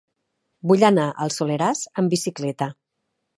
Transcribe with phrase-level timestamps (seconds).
[0.71, 2.71] Vull anar al Soleràs amb bicicleta.